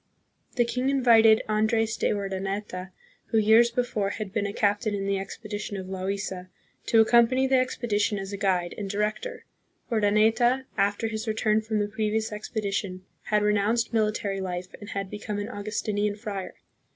[0.55, 2.89] The king invited Andre's de Urdaneta,
[3.27, 6.49] who years before had been a captain in the expedition of Loaisa,
[6.87, 9.45] to accom pany the expedition as a guide and director.
[9.91, 15.11] Urdaneta, after his return from the previous expedition, had re nounced military life and had
[15.11, 16.55] become an Augustinian friar.